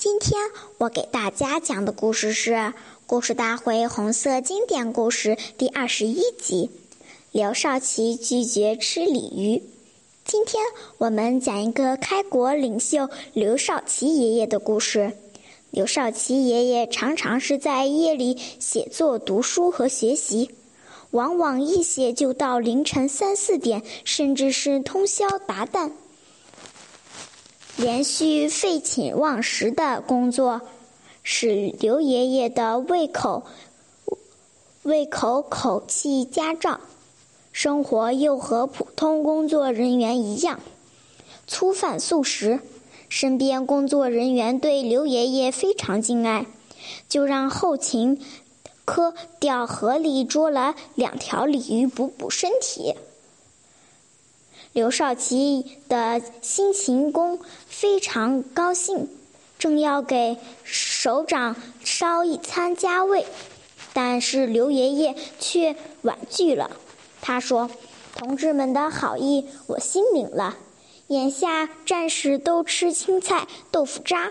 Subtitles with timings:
[0.00, 0.40] 今天
[0.78, 2.52] 我给大家讲的故事是
[3.06, 6.70] 《故事大会红色经典故事》第二十一集：
[7.32, 9.62] 刘少奇拒绝吃鲤鱼。
[10.24, 10.64] 今天
[10.96, 15.12] 我们讲一个开国领袖刘少奇爷爷的故事。
[15.70, 20.50] 刘少奇爷爷常常是在夜里写作、读书和学习，
[21.10, 25.92] 往往一写就到凌晨三四点，甚至是通宵达旦。
[27.80, 30.60] 连续废寝忘食的工作，
[31.22, 33.44] 使刘爷爷的胃口
[34.82, 36.78] 胃口口气加 trọng，
[37.52, 40.60] 生活又和普通工作人员一样
[41.46, 42.60] 粗饭素食。
[43.08, 46.44] 身边工作人员对刘爷爷非常敬爱，
[47.08, 48.22] 就让后勤
[48.84, 52.94] 科调河里捉了两条鲤鱼补补身体。
[54.72, 59.08] 刘少奇的辛勤工非常高兴，
[59.58, 63.26] 正要给首长烧一餐加味，
[63.92, 66.70] 但是刘爷爷却婉拒了。
[67.20, 67.68] 他说
[68.14, 70.56] ：“同志们的好意我心领了，
[71.08, 74.30] 眼下战士都吃青菜豆腐渣，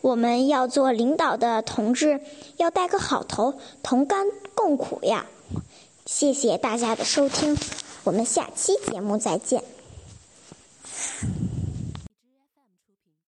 [0.00, 2.20] 我们要做领导的同志
[2.58, 5.26] 要带个好头，同甘共苦呀。”
[6.06, 7.58] 谢谢大家的收听。
[8.04, 9.73] 我们下期节目再见。